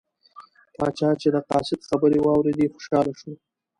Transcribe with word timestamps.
پاچا 0.77 1.09
چې 1.21 1.27
د 1.35 1.37
قاصد 1.49 1.79
خبرې 1.89 2.17
واوریدې 2.21 2.71
خوشحاله 2.73 3.13
شو. 3.19 3.31